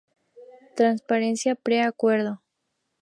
Transparencia 0.75 1.53
Pre-Acuerdo. 1.53 2.41